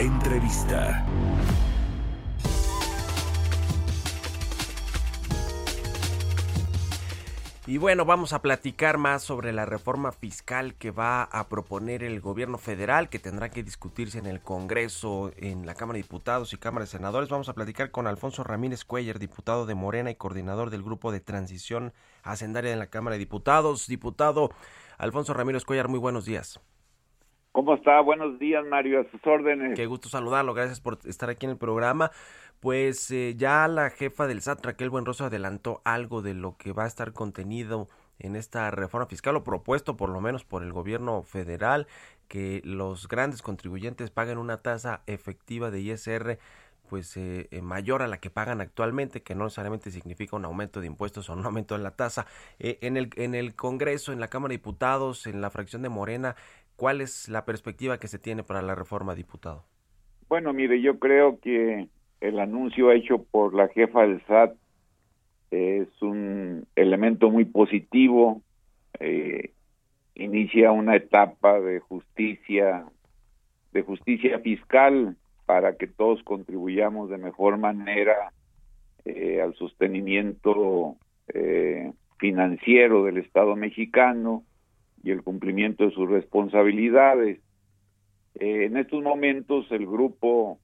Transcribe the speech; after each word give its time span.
Entrevista. 0.00 1.06
Y 7.66 7.76
bueno, 7.76 8.06
vamos 8.06 8.32
a 8.32 8.40
platicar 8.40 8.96
más 8.96 9.22
sobre 9.22 9.52
la 9.52 9.66
reforma 9.66 10.10
fiscal 10.12 10.74
que 10.74 10.90
va 10.90 11.24
a 11.24 11.50
proponer 11.50 12.02
el 12.02 12.22
gobierno 12.22 12.56
federal, 12.56 13.10
que 13.10 13.18
tendrá 13.18 13.50
que 13.50 13.62
discutirse 13.62 14.18
en 14.18 14.24
el 14.24 14.40
Congreso, 14.40 15.32
en 15.36 15.66
la 15.66 15.74
Cámara 15.74 15.98
de 15.98 16.04
Diputados 16.04 16.54
y 16.54 16.56
Cámara 16.56 16.86
de 16.86 16.90
Senadores. 16.90 17.28
Vamos 17.28 17.50
a 17.50 17.54
platicar 17.54 17.90
con 17.90 18.06
Alfonso 18.06 18.42
Ramírez 18.42 18.86
Cuellar, 18.86 19.18
diputado 19.18 19.66
de 19.66 19.74
Morena 19.74 20.10
y 20.10 20.14
coordinador 20.14 20.70
del 20.70 20.82
Grupo 20.82 21.12
de 21.12 21.20
Transición 21.20 21.92
Hacendaria 22.22 22.70
de 22.70 22.78
la 22.78 22.86
Cámara 22.86 23.16
de 23.16 23.18
Diputados. 23.18 23.86
Diputado 23.86 24.50
Alfonso 24.96 25.34
Ramírez 25.34 25.66
Cuellar, 25.66 25.88
muy 25.88 25.98
buenos 25.98 26.24
días. 26.24 26.58
¿Cómo 27.60 27.74
está? 27.74 28.00
Buenos 28.00 28.38
días, 28.38 28.64
Mario, 28.64 29.00
a 29.00 29.10
sus 29.10 29.20
órdenes. 29.26 29.76
Qué 29.76 29.84
gusto 29.84 30.08
saludarlo, 30.08 30.54
gracias 30.54 30.80
por 30.80 30.96
estar 31.04 31.28
aquí 31.28 31.44
en 31.44 31.52
el 31.52 31.58
programa. 31.58 32.10
Pues 32.58 33.10
eh, 33.10 33.34
ya 33.36 33.68
la 33.68 33.90
jefa 33.90 34.26
del 34.26 34.40
SAT, 34.40 34.64
Raquel 34.64 34.88
Buenroso, 34.88 35.26
adelantó 35.26 35.82
algo 35.84 36.22
de 36.22 36.32
lo 36.32 36.56
que 36.56 36.72
va 36.72 36.84
a 36.84 36.86
estar 36.86 37.12
contenido 37.12 37.86
en 38.18 38.34
esta 38.34 38.70
reforma 38.70 39.08
fiscal 39.08 39.36
o 39.36 39.44
propuesto 39.44 39.94
por 39.98 40.08
lo 40.08 40.22
menos 40.22 40.42
por 40.42 40.62
el 40.62 40.72
gobierno 40.72 41.22
federal 41.22 41.86
que 42.28 42.62
los 42.64 43.08
grandes 43.08 43.42
contribuyentes 43.42 44.10
paguen 44.10 44.38
una 44.38 44.62
tasa 44.62 45.02
efectiva 45.06 45.70
de 45.70 45.80
ISR 45.82 46.38
pues 46.88 47.16
eh, 47.16 47.46
eh, 47.52 47.62
mayor 47.62 48.02
a 48.02 48.08
la 48.08 48.18
que 48.18 48.30
pagan 48.30 48.60
actualmente, 48.60 49.22
que 49.22 49.36
no 49.36 49.44
necesariamente 49.44 49.92
significa 49.92 50.34
un 50.34 50.44
aumento 50.44 50.80
de 50.80 50.88
impuestos 50.88 51.30
o 51.30 51.34
un 51.34 51.46
aumento 51.46 51.76
de 51.76 51.84
la 51.84 51.92
tasa. 51.92 52.26
en, 52.58 52.96
el, 52.96 53.10
en 53.14 53.36
el 53.36 53.54
Congreso, 53.54 54.12
en 54.12 54.18
la 54.18 54.26
Cámara 54.26 54.50
de 54.50 54.56
Diputados, 54.56 55.28
en 55.28 55.40
la 55.40 55.50
fracción 55.50 55.82
de 55.82 55.88
Morena, 55.88 56.34
¿cuál 56.80 57.02
es 57.02 57.28
la 57.28 57.44
perspectiva 57.44 58.00
que 58.00 58.08
se 58.08 58.18
tiene 58.18 58.42
para 58.42 58.62
la 58.62 58.74
reforma, 58.74 59.14
diputado? 59.14 59.66
Bueno, 60.30 60.54
mire, 60.54 60.80
yo 60.80 60.98
creo 60.98 61.38
que 61.38 61.88
el 62.22 62.38
anuncio 62.40 62.90
hecho 62.90 63.22
por 63.22 63.52
la 63.52 63.68
jefa 63.68 64.00
del 64.00 64.24
SAT 64.26 64.54
es 65.50 65.88
un 66.00 66.66
elemento 66.76 67.28
muy 67.28 67.44
positivo, 67.44 68.40
eh, 68.98 69.52
inicia 70.14 70.72
una 70.72 70.96
etapa 70.96 71.60
de 71.60 71.80
justicia, 71.80 72.86
de 73.72 73.82
justicia 73.82 74.38
fiscal 74.38 75.18
para 75.44 75.76
que 75.76 75.86
todos 75.86 76.22
contribuyamos 76.22 77.10
de 77.10 77.18
mejor 77.18 77.58
manera 77.58 78.32
eh, 79.04 79.42
al 79.42 79.54
sostenimiento 79.56 80.96
eh, 81.28 81.92
financiero 82.16 83.04
del 83.04 83.18
Estado 83.18 83.54
mexicano 83.54 84.44
y 85.02 85.10
el 85.10 85.22
cumplimiento 85.22 85.84
de 85.84 85.92
sus 85.92 86.08
responsabilidades. 86.08 87.40
en 88.34 88.76
estos 88.76 89.02
momentos 89.02 89.70
el 89.70 89.86
grupo 89.86 90.58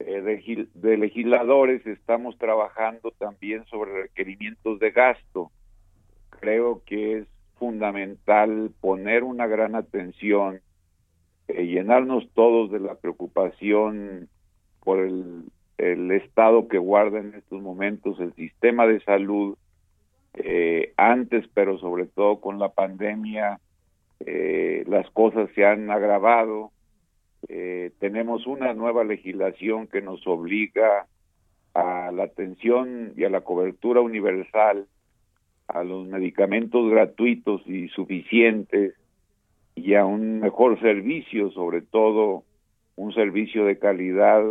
eh, 0.00 0.68
de, 0.74 0.96
legisladores 0.96 1.84
estamos 1.86 2.38
trabajando 2.38 3.10
también 3.18 3.64
sobre 3.66 4.02
requerimientos 4.02 4.78
de 4.78 4.90
gasto. 4.92 5.50
Creo 6.30 6.82
que 6.86 7.18
es 7.18 7.26
fundamental 7.58 8.70
poner 8.80 9.24
una 9.24 9.48
gran 9.48 9.74
atención, 9.74 10.60
eh, 11.48 11.66
llenarnos 11.66 12.30
todos 12.34 12.70
de 12.70 12.78
la 12.78 12.94
preocupación 12.94 14.28
por 14.84 15.00
el, 15.00 15.44
el, 15.78 16.12
estado 16.12 16.68
que 16.68 16.78
guarda 16.78 17.18
en 17.18 17.34
estos 17.34 17.60
momentos 17.60 18.20
el 18.20 18.32
sistema 18.34 18.86
de 18.86 19.00
salud, 19.00 19.56
eh, 20.34 20.92
antes, 20.96 21.48
pero 21.54 21.78
sobre 21.78 22.06
todo 22.06 22.40
con 22.40 22.60
la 22.60 22.68
pandemia, 22.68 23.58
las 24.20 25.08
cosas 25.10 25.48
se 25.54 25.64
han 25.64 25.90
agravado 25.90 26.72
eh, 27.46 27.92
tenemos 28.00 28.46
una 28.46 28.74
nueva 28.74 29.04
legislación 29.04 29.86
que 29.86 30.02
nos 30.02 30.26
obliga 30.26 31.06
a 31.74 32.10
la 32.12 32.24
atención 32.24 33.12
y 33.16 33.24
a 33.24 33.30
la 33.30 33.42
cobertura 33.42 34.00
universal, 34.00 34.86
a 35.68 35.84
los 35.84 36.08
medicamentos 36.08 36.90
gratuitos 36.90 37.62
y 37.66 37.88
suficientes 37.88 38.94
y 39.76 39.94
a 39.94 40.04
un 40.04 40.40
mejor 40.40 40.80
servicio, 40.80 41.50
sobre 41.52 41.82
todo 41.82 42.42
un 42.96 43.12
servicio 43.14 43.64
de 43.64 43.78
calidad 43.78 44.42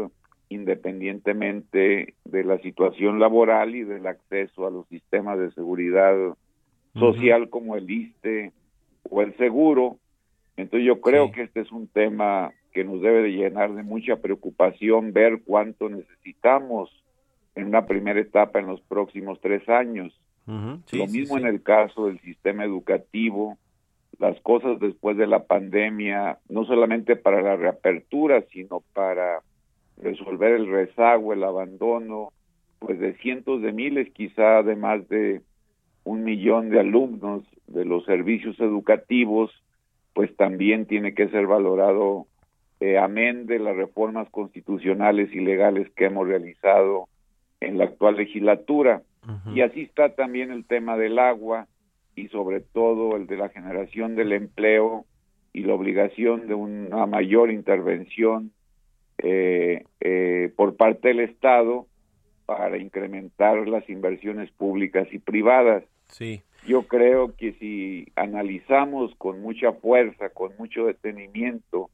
independientemente 0.49 2.13
de 2.23 2.43
la 2.45 2.57
situación 2.59 3.19
laboral 3.19 3.75
y 3.75 3.83
del 3.83 4.07
acceso 4.07 4.65
a 4.65 4.71
los 4.71 4.87
sistemas 4.87 5.37
de 5.37 5.51
seguridad 5.51 6.15
social 6.93 7.49
como 7.49 7.75
el 7.75 7.91
ISTE 7.91 8.53
o 9.09 9.21
el 9.21 9.35
seguro. 9.37 9.97
Entonces 10.55 10.87
yo 10.87 11.01
creo 11.01 11.31
que 11.31 11.43
este 11.43 11.61
es 11.61 11.71
un 11.71 11.87
tema 11.87 12.51
que 12.71 12.83
nos 12.83 13.01
debe 13.01 13.23
de 13.23 13.31
llenar 13.31 13.73
de 13.73 13.83
mucha 13.83 14.17
preocupación 14.17 15.13
ver 15.13 15.41
cuánto 15.43 15.89
necesitamos 15.89 16.91
en 17.55 17.65
una 17.65 17.85
primera 17.85 18.19
etapa 18.19 18.59
en 18.59 18.67
los 18.67 18.81
próximos 18.81 19.39
tres 19.41 19.67
años. 19.67 20.13
Lo 20.45 21.07
mismo 21.07 21.37
en 21.37 21.45
el 21.45 21.61
caso 21.61 22.07
del 22.07 22.19
sistema 22.21 22.63
educativo, 22.63 23.57
las 24.19 24.39
cosas 24.41 24.79
después 24.79 25.17
de 25.17 25.27
la 25.27 25.43
pandemia, 25.43 26.39
no 26.49 26.65
solamente 26.65 27.15
para 27.15 27.41
la 27.41 27.55
reapertura, 27.55 28.43
sino 28.51 28.81
para 28.93 29.41
resolver 30.01 30.53
el 30.53 30.67
rezago, 30.67 31.33
el 31.33 31.43
abandono, 31.43 32.31
pues 32.79 32.99
de 32.99 33.15
cientos 33.15 33.61
de 33.61 33.73
miles, 33.73 34.11
quizá 34.13 34.63
de 34.63 34.75
más 34.75 35.07
de 35.09 35.41
un 36.07 36.23
millón 36.23 36.69
de 36.69 36.79
alumnos 36.79 37.43
de 37.67 37.83
los 37.83 38.05
servicios 38.05 38.57
educativos, 38.61 39.51
pues 40.13 40.33
también 40.37 40.85
tiene 40.85 41.13
que 41.13 41.27
ser 41.27 41.47
valorado 41.47 42.27
eh, 42.79 42.97
amén 42.97 43.45
de 43.45 43.59
las 43.59 43.75
reformas 43.75 44.29
constitucionales 44.29 45.33
y 45.33 45.41
legales 45.41 45.89
que 45.95 46.05
hemos 46.05 46.27
realizado 46.27 47.09
en 47.59 47.77
la 47.77 47.85
actual 47.85 48.15
legislatura. 48.15 49.01
Y 49.53 49.59
así 49.59 49.81
está 49.81 50.15
también 50.15 50.51
el 50.51 50.63
tema 50.63 50.95
del 50.95 51.19
agua 51.19 51.67
y 52.15 52.29
sobre 52.29 52.61
todo 52.61 53.17
el 53.17 53.27
de 53.27 53.35
la 53.35 53.49
generación 53.49 54.15
del 54.15 54.31
empleo 54.31 55.03
y 55.51 55.63
la 55.63 55.73
obligación 55.73 56.47
de 56.47 56.53
una 56.53 57.05
mayor 57.07 57.51
intervención 57.51 58.51
eh, 59.17 59.83
eh, 59.99 60.53
por 60.55 60.77
parte 60.77 61.09
del 61.09 61.19
Estado 61.19 61.87
para 62.45 62.77
incrementar 62.77 63.67
las 63.67 63.87
inversiones 63.89 64.49
públicas 64.51 65.05
y 65.11 65.19
privadas. 65.19 65.83
Sí. 66.09 66.41
Yo 66.65 66.83
creo 66.83 67.35
que 67.35 67.53
si 67.53 68.11
analizamos 68.15 69.15
con 69.15 69.41
mucha 69.41 69.73
fuerza, 69.73 70.29
con 70.29 70.51
mucho 70.57 70.85
detenimiento, 70.85 71.89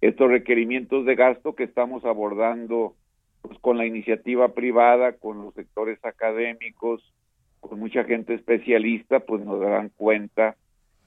estos 0.00 0.30
requerimientos 0.30 1.06
de 1.06 1.14
gasto 1.14 1.54
que 1.54 1.64
estamos 1.64 2.04
abordando 2.04 2.94
pues, 3.42 3.58
con 3.58 3.78
la 3.78 3.86
iniciativa 3.86 4.48
privada, 4.54 5.12
con 5.12 5.42
los 5.42 5.54
sectores 5.54 5.98
académicos, 6.04 7.12
con 7.60 7.78
mucha 7.78 8.04
gente 8.04 8.34
especialista, 8.34 9.20
pues 9.20 9.44
nos 9.44 9.60
darán 9.60 9.90
cuenta 9.96 10.56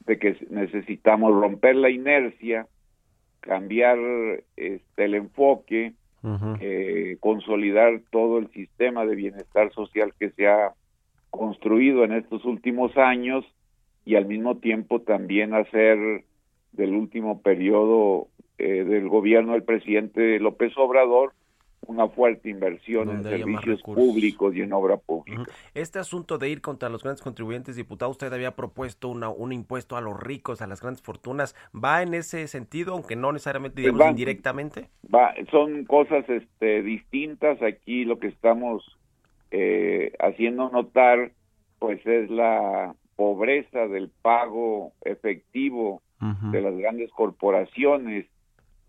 de 0.05 0.19
que 0.19 0.37
necesitamos 0.49 1.33
romper 1.33 1.75
la 1.75 1.89
inercia, 1.89 2.67
cambiar 3.41 3.97
este, 4.55 5.05
el 5.05 5.15
enfoque, 5.15 5.93
eh, 6.59 7.17
consolidar 7.19 8.01
todo 8.09 8.39
el 8.39 8.49
sistema 8.51 9.05
de 9.05 9.15
bienestar 9.15 9.71
social 9.73 10.13
que 10.19 10.31
se 10.31 10.47
ha 10.47 10.73
construido 11.37 12.03
en 12.03 12.13
estos 12.13 12.45
últimos 12.45 12.95
años 12.97 13.45
y 14.05 14.15
al 14.15 14.25
mismo 14.25 14.57
tiempo 14.57 15.01
también 15.01 15.53
hacer 15.53 16.23
del 16.73 16.93
último 16.93 17.41
periodo 17.41 18.27
eh, 18.57 18.83
del 18.83 19.09
gobierno 19.09 19.53
del 19.53 19.63
presidente 19.63 20.39
López 20.39 20.73
Obrador 20.77 21.33
una 21.87 22.07
fuerte 22.07 22.49
inversión 22.49 23.09
en 23.09 23.23
servicios 23.23 23.81
públicos 23.83 24.55
y 24.55 24.61
en 24.61 24.73
obra 24.73 24.97
pública. 24.97 25.43
Este 25.73 25.99
asunto 25.99 26.37
de 26.37 26.49
ir 26.49 26.61
contra 26.61 26.89
los 26.89 27.03
grandes 27.03 27.21
contribuyentes, 27.21 27.75
diputado, 27.75 28.11
usted 28.11 28.31
había 28.33 28.55
propuesto 28.55 29.09
una, 29.09 29.29
un 29.29 29.51
impuesto 29.51 29.95
a 29.95 30.01
los 30.01 30.19
ricos, 30.19 30.61
a 30.61 30.67
las 30.67 30.81
grandes 30.81 31.01
fortunas. 31.01 31.55
¿Va 31.73 32.01
en 32.01 32.13
ese 32.13 32.47
sentido, 32.47 32.93
aunque 32.93 33.15
no 33.15 33.31
necesariamente, 33.31 33.81
digamos, 33.81 34.07
indirectamente? 34.09 34.89
Va, 35.13 35.33
son 35.51 35.85
cosas 35.85 36.27
este, 36.29 36.81
distintas. 36.81 37.61
Aquí 37.61 38.05
lo 38.05 38.19
que 38.19 38.27
estamos 38.27 38.97
eh, 39.57 40.11
haciendo 40.19 40.69
notar, 40.69 41.31
pues 41.79 42.05
es 42.05 42.29
la 42.29 42.93
pobreza 43.15 43.87
del 43.87 44.09
pago 44.21 44.91
efectivo 44.99 46.01
de 46.51 46.61
las 46.61 46.75
grandes 46.75 47.09
corporaciones, 47.11 48.25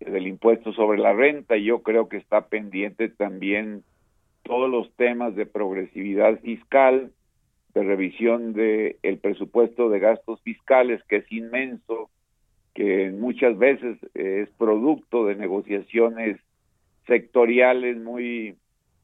del 0.00 0.26
impuesto 0.26 0.72
sobre 0.72 0.98
la 0.98 1.12
renta. 1.12 1.56
Yo 1.56 1.82
creo 1.82 2.08
que 2.08 2.16
está 2.16 2.48
pendiente 2.48 3.08
también 3.08 3.84
todos 4.42 4.68
los 4.68 4.92
temas 4.96 5.36
de 5.36 5.46
progresividad 5.46 6.40
fiscal, 6.40 7.12
de 7.72 7.84
revisión 7.84 8.52
de 8.52 8.96
el 9.04 9.18
presupuesto 9.18 9.88
de 9.88 10.00
gastos 10.00 10.42
fiscales 10.42 11.00
que 11.04 11.16
es 11.18 11.30
inmenso, 11.30 12.10
que 12.74 13.12
muchas 13.12 13.56
veces 13.56 13.98
es 14.14 14.48
producto 14.58 15.26
de 15.26 15.36
negociaciones 15.36 16.40
sectoriales 17.06 17.98
muy 17.98 18.56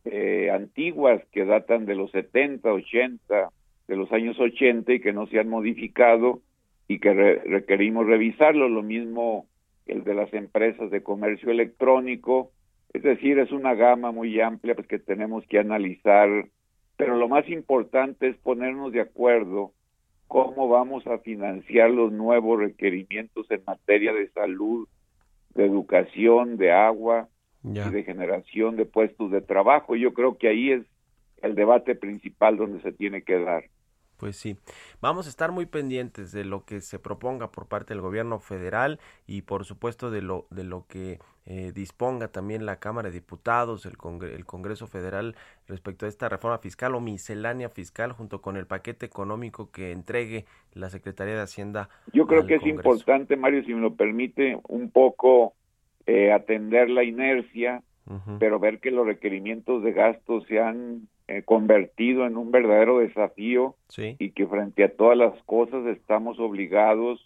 eh, 0.04 0.50
antiguas 0.50 1.22
que 1.32 1.44
datan 1.44 1.86
de 1.86 1.94
los 1.94 2.10
70, 2.10 2.72
80, 2.72 3.48
de 3.88 3.96
los 3.96 4.10
años 4.12 4.38
80 4.38 4.92
y 4.92 5.00
que 5.00 5.12
no 5.12 5.26
se 5.26 5.38
han 5.38 5.48
modificado 5.48 6.40
y 6.88 6.98
que 6.98 7.12
requerimos 7.12 8.06
revisarlo. 8.06 8.68
Lo 8.68 8.82
mismo 8.82 9.46
el 9.86 10.04
de 10.04 10.14
las 10.14 10.32
empresas 10.32 10.90
de 10.90 11.02
comercio 11.02 11.50
electrónico. 11.50 12.50
Es 12.92 13.02
decir, 13.02 13.38
es 13.38 13.52
una 13.52 13.74
gama 13.74 14.12
muy 14.12 14.40
amplia 14.40 14.74
pues, 14.74 14.86
que 14.86 14.98
tenemos 14.98 15.46
que 15.46 15.58
analizar, 15.58 16.46
pero 16.96 17.16
lo 17.16 17.28
más 17.28 17.48
importante 17.48 18.28
es 18.28 18.36
ponernos 18.36 18.92
de 18.92 19.00
acuerdo 19.00 19.72
cómo 20.28 20.68
vamos 20.68 21.06
a 21.06 21.18
financiar 21.18 21.90
los 21.90 22.12
nuevos 22.12 22.58
requerimientos 22.58 23.50
en 23.50 23.62
materia 23.66 24.12
de 24.12 24.28
salud, 24.30 24.88
de 25.54 25.66
educación, 25.66 26.56
de 26.56 26.72
agua 26.72 27.28
y 27.64 27.90
de 27.90 28.04
generación 28.04 28.76
de 28.76 28.86
puestos 28.86 29.30
de 29.30 29.40
trabajo. 29.40 29.96
Yo 29.96 30.12
creo 30.14 30.36
que 30.36 30.48
ahí 30.48 30.72
es 30.72 30.82
el 31.42 31.54
debate 31.54 31.94
principal 31.94 32.56
donde 32.56 32.80
se 32.82 32.92
tiene 32.92 33.22
que 33.22 33.38
dar. 33.38 33.64
Pues 34.22 34.36
sí, 34.36 34.56
vamos 35.00 35.26
a 35.26 35.30
estar 35.30 35.50
muy 35.50 35.66
pendientes 35.66 36.30
de 36.30 36.44
lo 36.44 36.64
que 36.64 36.80
se 36.80 37.00
proponga 37.00 37.50
por 37.50 37.66
parte 37.66 37.92
del 37.92 38.00
gobierno 38.00 38.38
federal 38.38 39.00
y 39.26 39.42
por 39.42 39.64
supuesto 39.64 40.12
de 40.12 40.22
lo, 40.22 40.46
de 40.50 40.62
lo 40.62 40.86
que 40.86 41.18
eh, 41.44 41.72
disponga 41.74 42.28
también 42.28 42.64
la 42.64 42.76
Cámara 42.76 43.08
de 43.08 43.14
Diputados, 43.14 43.84
el, 43.84 43.94
el 44.32 44.44
Congreso 44.44 44.86
Federal 44.86 45.34
respecto 45.66 46.06
a 46.06 46.08
esta 46.08 46.28
reforma 46.28 46.58
fiscal 46.58 46.94
o 46.94 47.00
miscelánea 47.00 47.68
fiscal 47.68 48.12
junto 48.12 48.40
con 48.40 48.56
el 48.56 48.68
paquete 48.68 49.06
económico 49.06 49.72
que 49.72 49.90
entregue 49.90 50.44
la 50.72 50.88
Secretaría 50.88 51.34
de 51.34 51.42
Hacienda. 51.42 51.88
Yo 52.12 52.28
creo 52.28 52.46
que 52.46 52.54
es 52.54 52.66
importante, 52.66 53.34
Mario, 53.34 53.64
si 53.64 53.74
me 53.74 53.80
lo 53.80 53.96
permite, 53.96 54.56
un 54.68 54.92
poco 54.92 55.54
eh, 56.06 56.32
atender 56.32 56.90
la 56.90 57.04
inercia, 57.04 57.82
pero 58.38 58.58
ver 58.58 58.80
que 58.80 58.90
los 58.90 59.06
requerimientos 59.06 59.82
de 59.82 59.92
gasto 59.92 60.42
sean 60.42 61.08
eh, 61.28 61.42
convertido 61.44 62.26
en 62.26 62.36
un 62.36 62.50
verdadero 62.50 62.98
desafío 62.98 63.76
y 63.96 64.32
que 64.32 64.46
frente 64.46 64.84
a 64.84 64.92
todas 64.92 65.16
las 65.16 65.40
cosas 65.44 65.86
estamos 65.86 66.38
obligados 66.38 67.20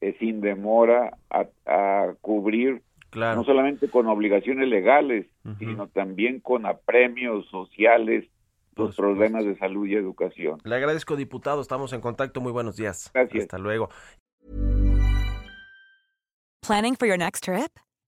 eh, 0.00 0.16
sin 0.18 0.40
demora 0.40 1.18
a, 1.30 2.14
cubrir 2.20 2.82
no 3.14 3.44
solamente 3.44 3.88
con 3.88 4.08
obligaciones 4.08 4.68
legales, 4.68 5.26
sino 5.60 5.86
también 5.86 6.40
con 6.40 6.66
apremios 6.66 7.46
sociales 7.48 8.24
los 8.76 8.96
problemas 8.96 9.44
de 9.44 9.56
salud 9.56 9.86
y 9.86 9.94
educación. 9.94 10.58
Le 10.64 10.74
agradezco, 10.74 11.14
diputado. 11.14 11.60
Estamos 11.60 11.92
en 11.92 12.00
contacto. 12.00 12.40
Muy 12.40 12.50
buenos 12.50 12.76
días. 12.76 13.10
Gracias. 13.14 13.42
Hasta 13.42 13.58
luego. 13.58 13.88
Planning 16.66 16.96
for 16.96 17.06
your 17.06 17.18
next 17.18 17.44
trip? 17.44 17.70